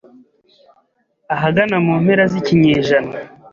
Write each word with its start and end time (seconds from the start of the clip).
Ahagana 1.35 1.75
mu 1.85 1.93
mpera 2.03 2.23
z’ikinyejana 2.31 3.13